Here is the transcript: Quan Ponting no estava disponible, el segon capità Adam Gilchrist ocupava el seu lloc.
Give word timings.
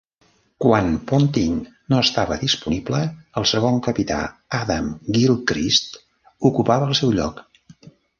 Quan 0.63 0.87
Ponting 1.09 1.57
no 1.93 1.99
estava 2.05 2.37
disponible, 2.43 3.01
el 3.41 3.45
segon 3.51 3.77
capità 3.89 4.17
Adam 4.61 4.87
Gilchrist 5.19 6.01
ocupava 6.51 6.89
el 6.93 6.97
seu 7.01 7.13
lloc. 7.19 7.43